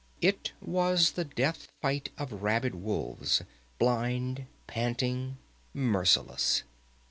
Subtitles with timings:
[0.19, 3.43] It was the death fight of rabid wolves,
[3.77, 5.37] blind, panting,
[5.75, 6.63] merciless.